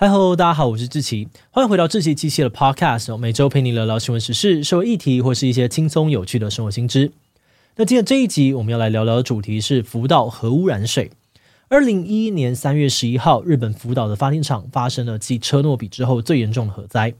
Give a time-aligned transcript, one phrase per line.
[0.00, 7.10] 嗨喽，大家好，我是志奇，欢迎回到志奇七七的 Podcast，每周陪你聊聊新闻时事、社会议题，或是一些轻松有趣的生活新知。
[7.74, 11.10] 那今天这一集我们要来聊聊的主题是福岛核污染水。
[11.66, 17.12] 二零一一年三月十一号，日本福岛的发电厂发生了继车诺比之后最严重的核灾。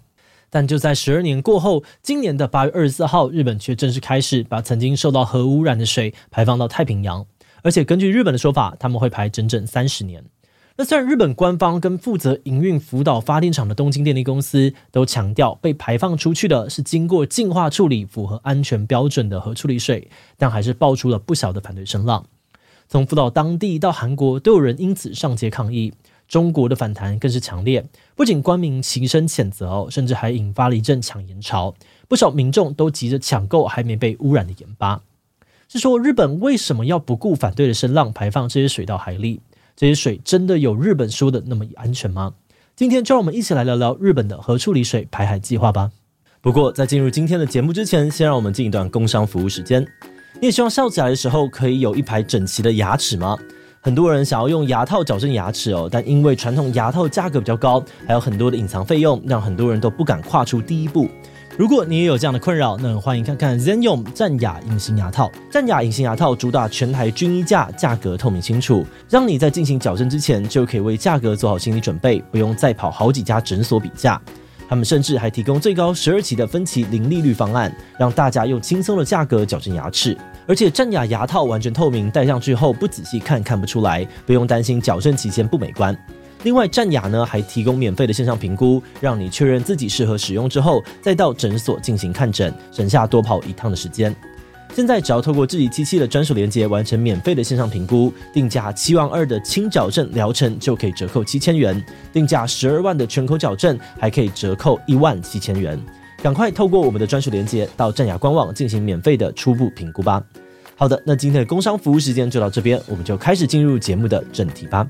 [0.49, 7.27] 但就在十二年过后，今年的八月二十四号，日本却正式开始把曾经受到核污染的水排放到太平洋，
[7.65, 10.23] 而且根据日本的说法，他们会排整整三十年。
[10.81, 22.25] 那虽然日本官方跟负责营运福岛发电厂的东京电力公司都强调被排放出去的是经过净化处理、符合安全标准的核处理水，但还是爆出了不小的反对声浪。
[22.87, 25.93] 从福岛当地到韩国，都有人因此上街抗议。
[26.29, 31.75] 中国的反弹更是强烈，不仅官民齐声谴责哦，甚至还引发了一阵抢盐潮。
[32.07, 35.01] 不少民众都急着抢购还没被污染的盐巴。
[35.69, 39.41] 是说日本为什么要不顾反对的声浪排放这些水到海里？
[39.79, 42.33] 这些水真的有日本说的那么安全吗？
[42.75, 45.93] 今天就让我们一起来聊聊日本的核处理水排海计划吧。
[46.41, 49.87] 不过在进入今天的节目之前，先让我们进一段工商服务时间。
[50.41, 53.39] 你也希望笑起来的时候可以有一排整齐的牙齿吗？
[53.81, 61.09] 很多人想要用牙套矫正牙齿哦，但因为传统牙套价格比较高，还有很多的隐藏费用，让很多人都不敢跨出第一步。
[61.59, 65.29] 如果你也有这样的困扰，那欢迎看看 Zenyum 战牙隐形牙套。
[65.51, 74.23] 战牙隐形牙套主打全台均一价，价格透明清楚，让你在进行矫正之前就可以为价格做好心理准备，不用再跑好几家诊所比价。
[74.69, 80.17] 他们甚至还提供最高十二期的分期零利率方案，让大家用轻松的价格矫正牙齿。
[80.47, 85.97] 而且战牙牙套完全透明，戴上去后不仔细看看不出来，不用担心矫正期间不美观。
[86.45, 94.15] 另外，战雅呢还提供免费的线上评估，让你确认自己适合使用之后，再到诊所进行看诊，省下多跑一趟的时间。
[94.75, 105.77] 现在只要透过自己机器的专属连接完成免费的线上评估，定价七万二的轻矫正疗程就可以折扣七千元，定价十二万的全口矫正还可以折扣一万七千元。
[106.23, 110.23] 赶快透过我们的专属连接到战雅官网进行免费的初步评估吧。
[110.77, 114.87] 好的，那今天的工商服务时间就到这边，我们就开始进入节目的正题吧。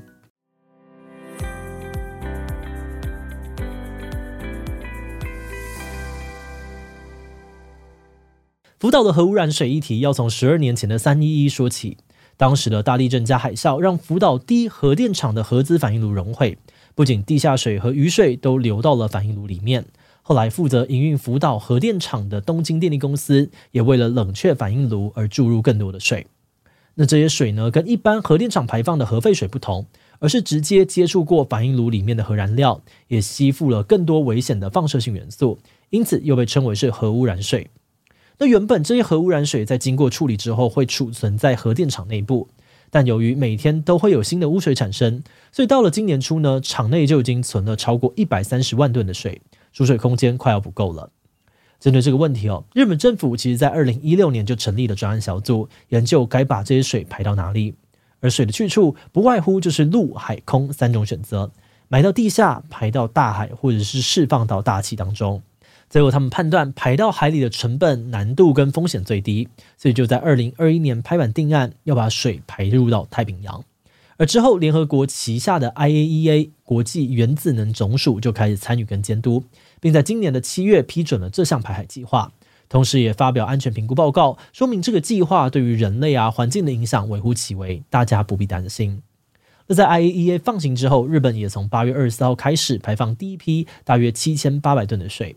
[8.79, 11.97] 福岛的核污染水议题要从十二年前的三一一说起。
[12.37, 16.57] 当时的大地震加海啸，让福岛第一核电厂的核子反应炉熔毁，
[16.95, 19.83] 不仅地下水和雨水都流到了反应炉里面。
[20.21, 26.27] 后来负责营运福岛核电厂的东京电力公司，也为了冷却反应炉而注入更多的水。
[26.95, 29.87] 那这些水呢，跟一般核电厂排放的核废水不同，
[30.19, 35.59] 而是直接接触过反应炉里面的核燃料，也吸附了更多危险的放射性元素，
[35.89, 37.69] 因此又被称为是核污染水。
[38.41, 42.47] 那原本这些核污染水在经过处理之后会储存在核电厂内部，
[42.89, 49.41] 但由于每天都会有新的污水产生，所以到了今年初呢，厂内就已经存了超过一百三十万吨的水，
[49.73, 51.11] 储水空间快要不够了。
[51.81, 57.75] 针对这个问题哦，日本政府其实在二零一六年就成立了专案小组，研究该把这些水排到哪里。
[58.21, 61.51] 而水的去处不外乎就是陆海空三种选择，
[61.89, 65.41] 埋到地下、排到大海，或者是释放到大气当中。
[65.89, 73.63] 最后，他们判断排到海里的成本、难度跟风险最低，所以就在二零二一年拍板定案，要把水排入到太平洋。
[74.17, 79.43] 而之后，联合国旗下的 IAEA 国际原子能总署就开始参与跟监督，
[79.79, 82.31] 并在今年的七月批准了这项排海计划，
[82.67, 89.01] 同时也发表安全评估报告，说明这个计划对于人类啊、环境的影响微乎其微，大家不必担心。
[89.65, 95.35] 那在 IAEA 放行之后，日本也从八月二十四号开始排放第一批大约七千八百吨的水。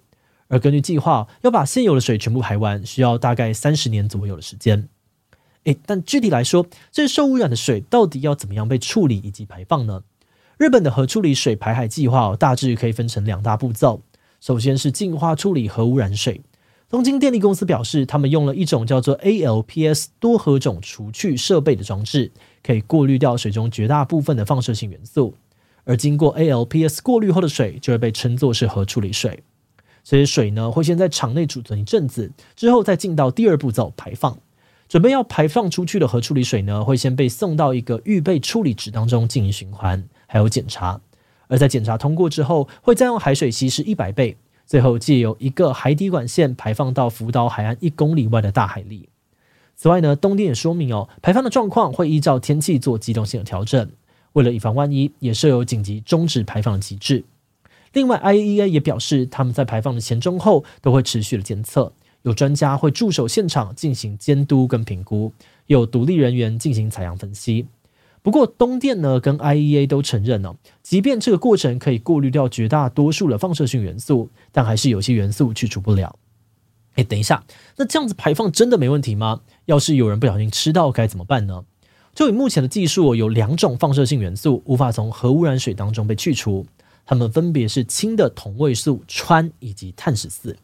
[0.52, 4.86] 而根据计划，要把现有的水全部排完，需要大概三十年左右的时间。
[5.64, 10.02] 诶，但具体来说，这受污染的水到底要怎么样被处理以及排放呢？
[10.58, 14.02] 日本的核处理水排海计划大致可以分成两大步骤。
[14.42, 16.42] 首先是净化处理核污染水。
[16.90, 22.30] 东京电力公司表示，他们用了一种叫做 ALPS 多核种除去设备的装置，
[22.62, 25.34] 可以过滤掉水中绝大部分的放射性元素。
[25.84, 29.42] 而经过 ALPS 过滤后的水，就会被称作是核处理水。
[30.04, 34.38] 这些水呢，会先在厂内储存一阵子，之后再进到第二步骤排放。
[34.88, 41.00] 准备要排放出去的核处理水呢，会先被送到一个预备处理池当中进行循环，还有检查。
[41.48, 49.08] 而在检查通过之后，会再用海水稀释一百倍，最后借由一个海底管线排放到福岛海岸一公里外的大海里。
[49.76, 53.90] 此外呢，东电也说明哦，排放的状况会依照天气做机动性的调整，
[54.34, 57.24] 为了以防万一，也设有紧急终止排放的机制。
[57.92, 61.92] 另外，IEA 也表示，他们在排放的前、中、后都会持续的监测，
[62.22, 65.32] 有专家会驻守现场进行监督跟评估，
[65.66, 67.66] 有独立人员进行采样分析。
[68.22, 76.16] 不过东电呢跟 IEA 都承认呢，即便这个过程可以过滤掉绝大多数的放射性元素，但还是有些元素去除不了。
[76.94, 77.42] 哎，等一下，
[77.76, 79.40] 那这样子排放真的没问题吗？
[79.64, 81.64] 要是有人不小心吃到该怎么办呢？
[82.14, 86.66] 就以目前的技术，有两种放射性元素无法从核污染水当中被去除，
[87.12, 90.56] 它们分别是氢的同位素氚以及碳十四。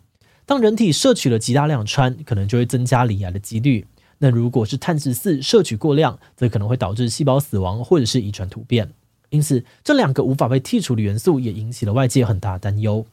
[0.47, 3.87] 当人体摄取了极大量氚，可能就会增加罹癌的几率。
[4.17, 8.91] 那如果是碳十四摄取过量，则可能会导致细胞死亡或者是遗传突变。
[9.29, 13.05] 因此，这两个无法被剔除的元素也引起了外界很大的担忧。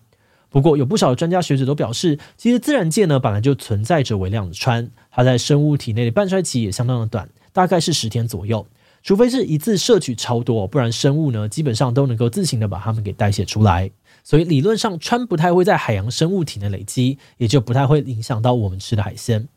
[0.49, 8.65] 不过，有不少专家学者都表示，其实自然界呢本来就存在着微量的氚，它在生物体内的半衰期也相当的短，大概是十天左右。
[9.05, 13.91] 除非是一次摄取超多，不然生物呢基本上都能够自行的把它们给代谢出来。
[14.23, 19.47] 所以理论上，氚不太会在海洋生物体内累积，也就不太会影响到我们吃的海鲜。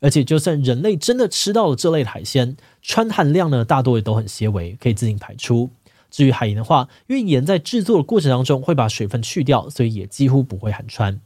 [0.00, 5.68] 而且，就算人类真的吃到了这类的海鲜，氚含量呢，大多也都很些微，可以自行排出。
[6.10, 11.18] 至于海盐的话，因为盐在制作的过程当中会把水分去掉，所以也几乎不会含氚。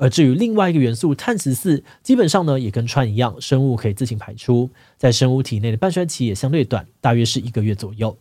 [0.00, 8.16] 而至于另外一个元素碳十四，基本上呢也跟氚一样，生物可以自行排出，在生物体内的半衰期也相对短，大约是一个月左右。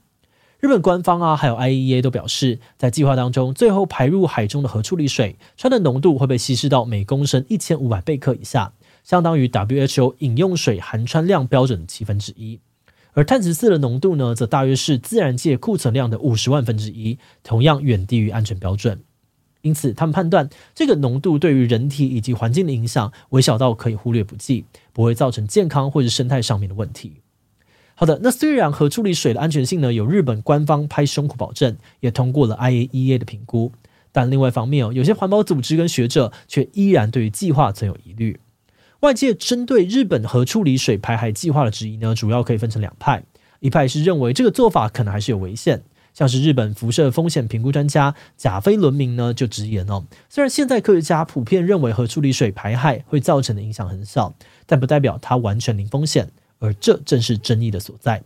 [0.60, 8.74] 日本官方啊，还有 I E A 都表示，在计划当中，最后排入海中的核处理水，氚的浓度会被稀释到每公升一千五百贝克以下，
[9.06, 12.60] 相当于 WHO 饮用水含氚量标准的七分之一。
[13.14, 19.02] 而碳十四的浓度呢，则大约是自然界库存量的五十万分之一，同样远低于安全标准。
[19.62, 27.18] 因此，他们判断这个浓度对于人体以及环境的影响微小到可以忽略不计，不会造成健康或者生态上面的问题。
[27.96, 33.74] 好的，那虽然核处理水的安全性呢，有日本官方拍胸脯保证，也通过了 IAEA 的评估，
[34.14, 38.40] 但另外一方面哦，有些环保组织跟学者却依然对于计划存有疑虑。
[39.02, 43.24] 外界针对日本核处理水排海计划的质疑呢，主要可以分成两派，
[43.60, 45.84] 一派是认为这个做法可能还是有危险，
[46.20, 54.36] 像是日本辐射风险评估专家甲斐伦明呢就直言哦，虽然现在科学家普遍认为核处理水排海会造成的影响很小，
[54.66, 56.30] 但不代表它完全零风险。
[56.60, 58.22] 而这正是争议的所在。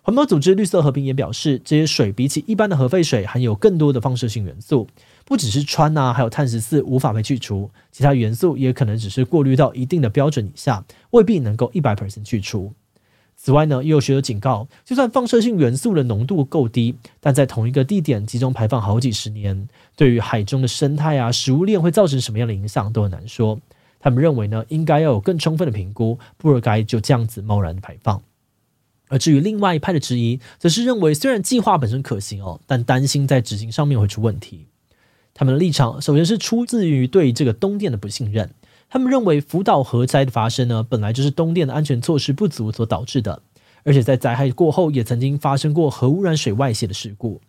[0.00, 4.88] 环保组织绿色和平也表示，这些水比起一般的核废水含有更多的放射性元素，
[5.26, 12.72] 不只是氚呐，还有碳十四无法被去除，其他元素也可能只是过滤到一定的标准以下，未必能够一百 percent 去除。
[13.40, 23.60] 此外呢，也有学者警告，就算放射性元素的浓度够低，但在同一个地点集中排放好几十年，对于海中的生态啊、食物链会造成什么样的影响，都很难说。
[24.00, 28.20] 他们认为呢，应该要有更充分的评估，不该就这样子贸然排放。
[29.08, 34.66] 而至于另外一派的质疑，则是认为虽然计划本身可行哦，但担心在执行上面会出问题。
[35.32, 38.50] 他们的立场首先是出自于对这个东电的不信任。
[38.90, 43.42] 他们认为福岛核灾的发生呢，本来就是东电的安全措施不足所导致的，
[43.84, 47.40] 而且在灾害过后也曾经发生过核污染水外泄的事故。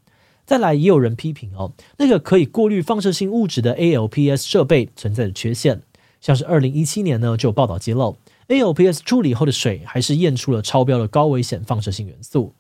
[0.46, 5.82] 再来，也有人批评哦，那个可以过滤放射性物质的 ALPS 设备存在着缺陷。
[6.20, 8.18] 像是二零一七年呢，就有报道揭露
[8.50, 12.54] ，ALPS 处理后的水还是验出了超标的高危险放射性元素。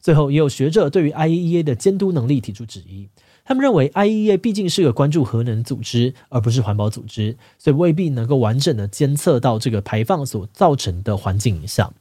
[0.00, 3.08] 最后，也有学者对于 IEA 的监督能力提出质疑，
[3.44, 11.92] 他们认为，IEA 毕竟是个关注核能组织，而不是环保组织，所以未必能够完整的监测到这个排放所造成的环境影响。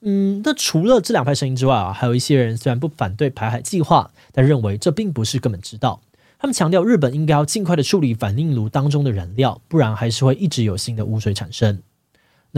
[0.00, 6.00] 嗯，那除了这两派声音之外啊，还有一些人虽然不反对排海计划，但认为这并不是根本之道。
[6.40, 11.80] 他们强调，日本应该要尽快的处理反应炉当中的燃料，不然还是会一直有新的污水产生。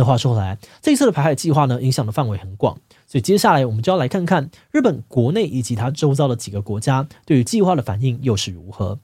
[0.00, 2.75] 那话说回来，这一次的排海计划呢，影响的范围很广，
[3.07, 8.99] 所以接下来我们就要来看看日本国内以及它周遭的几个国家对于计划的反应又是如何。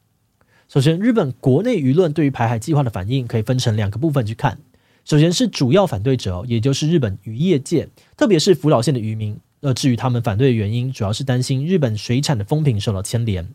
[0.71, 4.57] 首先，日本国内舆论对于排海计划的反应可以分成两个部分去看。
[5.05, 9.39] 首先是主要反对者，也就是日本渔业界，特别是福岛县的渔民。
[9.61, 13.47] 呃至于他们反对的原因，主要是担心日本水产的风评受到牵连。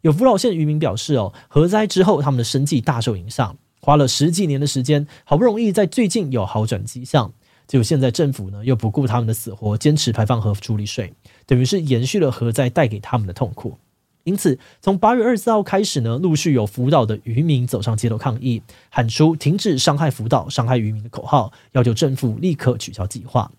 [0.00, 7.32] 有福岛县渔民表示：“哦，核灾之后，他们的生计大受影响，花了十几年的时间，好不容易在最近有好转迹象，
[7.68, 11.14] 结果现在政府呢又不顾他们的死活，坚持排放核处理水，
[11.46, 13.78] 等于是延续了核灾带给他们的痛苦。
[14.24, 23.52] 因此，从八月二十四号开始呢，陆续有福岛的渔民走上街头抗议，喊出‘停止伤害福岛、伤害渔民’的口号，要求政府立刻取消计划。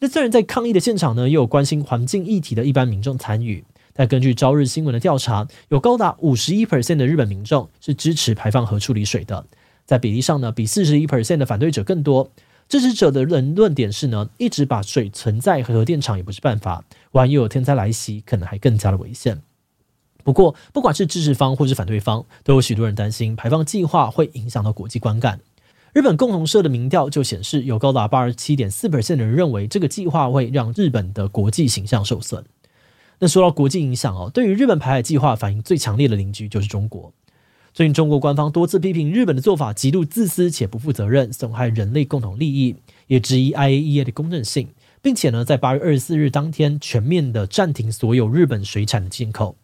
[0.00, 3.62] 那虽然在抗议的现场呢，也有关心环境议题的一般民众参与。”
[3.94, 9.44] 但根据朝日新闻的调查，有高达五十一 percent 的日本民众是支持排放核处理水的，
[9.88, 12.30] 在比例上呢，比四十一 percent 的反对者更多。
[12.68, 19.40] 支持者的论论点是呢，一直把水存在核电厂也不是办法，万一有天灾来袭，可能还更加的危险。
[20.22, 25.40] 不过，不管是支持方或是反对方，都有许多人担心排放计划会影响到国际观感。
[25.94, 32.44] 日本共同社的民调就显示，有高达八十七点四 percent 的人认为这个计划会让日本的国际形象受损。
[33.20, 37.10] 那说到国际影响哦，对于日本排海计划反应最强烈的邻居就是中国。
[37.74, 42.74] 最近中国官方多次批评日本的做法极度自私且不负责任，损害人类共同利益，
[43.06, 44.68] 也质疑 IAEA 的公正性，
[45.00, 49.56] 并且呢，在八月二十四日当天全面的暂停所有日本水产的进口。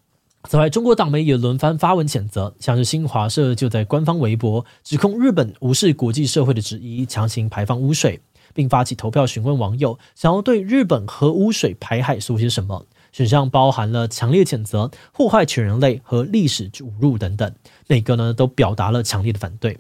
[0.48, 8.20] 此外，中国党媒也轮番发文谴责，像是新华社就在官方微博指控日本无视国际社会的质疑，强行排放污水，
[8.52, 12.86] 并发起投票询问网友想要对日本核污水排海说些什么。
[13.14, 17.54] 选项包含了强烈谴责、祸害全人类和历史侮辱等等，
[17.86, 19.78] 每个呢都表达了强烈的反对。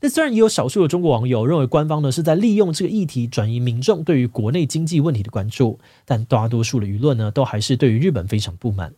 [0.00, 8.94] 那虽然也有少数的中国网友认为官方呢是在利用这个议题转移民众对于国内经济问题的关注，但大多数的舆论呢都还是对于日本非常不满。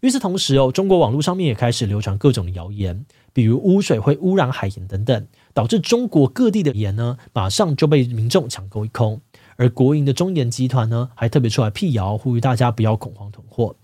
[0.00, 9.20] 与此同时哦，中国网络上面也开始流传各种的谣言，比如污水会污染海盐等等，导致中国各地的盐呢马上就被民众抢购一空。
[9.60, 13.76] 而国营的中盐集团呢，还特别出来辟谣，呼吁大家不要恐慌囤货。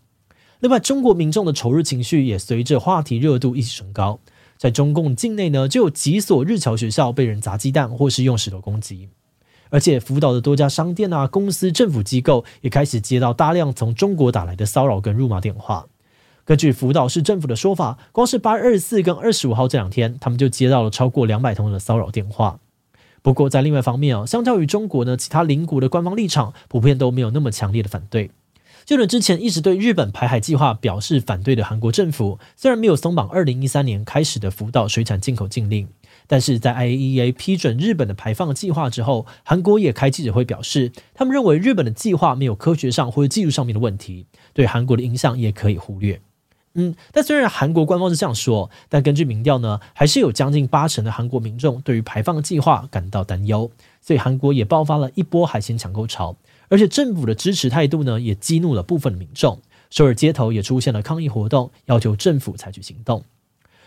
[0.60, 4.18] 另外，中国民众的仇日情绪也随着话题热度一起升高，
[4.56, 9.10] 在中共境内呢，就有几所日侨学校被人砸鸡蛋或是用石头攻击，
[9.68, 15.88] 而且福岛的多家商店啊、公司、政府机构也开始接到大量从中国打来的骚扰跟辱骂电话。
[16.46, 22.60] 根据福岛市政府的说法，光是八月二十四跟二十五号这两天，他们就接到了超过两百通的骚扰电话。
[23.26, 28.30] 不过在另外一方面啊，相较于中国呢，其他邻国的官方立场普遍都没有那么强烈的反对。
[28.84, 35.88] 就连之前一直对日本排海计划表示反对的韩国政府，虽然没有松绑二零一三年开始的福岛水产进口禁令，
[36.28, 46.20] 但是在 IAEA 批准日本的排放计划之后，韩国也开记者会表示，他们认为日本的计划没有科学上或者技术上面的问题，对韩国的影响也可以忽略。
[46.78, 53.70] 嗯，但虽然韩国官方是这样说，但根据民调呢，还是有将近八成的韩国民众对于排放计划感到担忧，
[54.02, 56.36] 所以韩国也爆发了一波海鲜抢购潮，
[56.68, 63.24] 而且政府的支持态度呢，也激怒了部分的民众，首尔街头也出现了抗议活动，要求政府采取行动。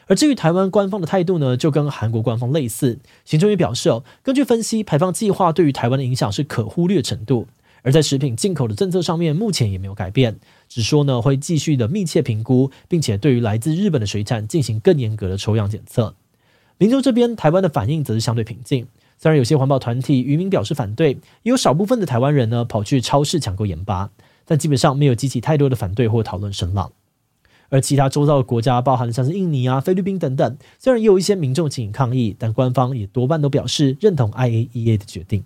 [0.07, 7.45] 而至于台湾官方的态度呢，就跟韩国官方类似，行政院表示哦，根据分析，排放计划对于台湾的影响是可忽略程度。
[7.83, 16.15] 而在食品进口的政策上面，目前也没有改变，只说呢会继续的密切评估，并且对于来自日本的水产进行更严格的抽样检测。
[16.77, 21.11] 林州这边，台湾的反应则是相对平静，虽然有些环保团体渔民表示反对，
[21.43, 24.11] 也有少部分的台湾人呢跑去超市抢购盐巴，
[24.45, 26.91] 但基本上没有激起太多的反对或讨论声浪。
[27.71, 35.43] 而其他周遭的国家，包含像是印尼啊、菲律宾等等，虽然也有一些民众进行抗议，但官方也多半都表示认同 IAEA 的决定。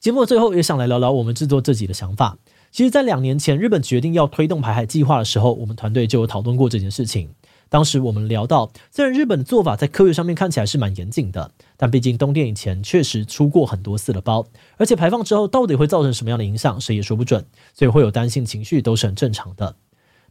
[0.00, 2.38] 节目最后也想来聊聊我们制作自己的想法。
[2.72, 7.28] 其实，在两年前日本决定要推动排海计划的时候，我们团队就有讨论过这件事情。
[7.68, 14.46] 当时我们聊到，虽然日本的做法在科学上面看起来是蛮严谨的，但毕竟东电以前确实出过很多次的包，
[14.78, 19.76] 而且排放之后到底会造成什么样的影响，谁也说不准，所以会有担心情绪都是很正常的。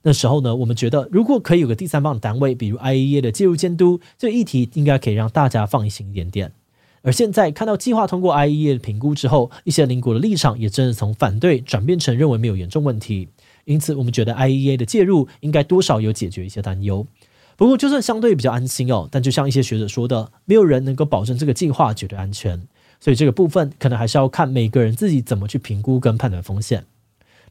[0.02, 6.54] 那时候呢，我们觉得如果可以有个第三方的单位，比如 IAEA 的介入监督，这个议题应该可以让大家放心一点点。
[7.02, 13.30] 而现在看到计划通过 IEA 的评估之后，一些邻国的立场也真的从反对转变成认为没有严重问题，
[13.66, 17.08] 因此我们觉得 IEA 的介入应该多少有解决一些担忧。
[17.56, 22.62] 不过就算相对比较安心哦，但就像一些学者说的，没有人能够保证这个计划绝对安全，
[23.00, 26.86] 所以这个部分可能还是要看每个人自己怎么去评估跟判断风险。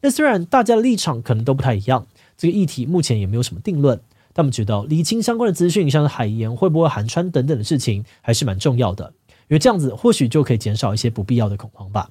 [0.01, 4.01] 那虽然大家的立场可能都不太一样，这个议题目前也没有什么定论，
[4.33, 9.13] 但我们觉得厘清相关的资讯，像是海盐会不会含氚等等的事情，还是蛮重要的。
[9.49, 12.11] 因为这样子或许就可以减少一些不必要的恐慌吧。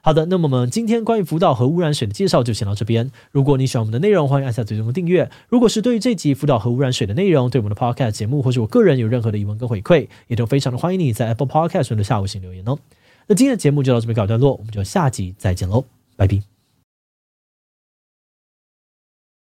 [0.00, 3.10] 好的，那么我们今天关于福岛核污染水的介绍就先到这边。
[3.32, 5.28] 如果你喜欢我们的内容，欢迎按下最终的订阅。
[5.48, 12.78] 如果是对于这集福岛核污染水的内容，对我们的 Podcast 节目或者我个人有任何的疑问跟回馈，也都非常的欢迎你在 Apple Podcast 上的下午请留言哦。
[13.26, 15.84] 那今天的节目就到这边告一段落，我们就下集再见喽，
[16.16, 16.57] 拜拜。